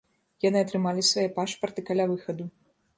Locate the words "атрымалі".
0.65-1.05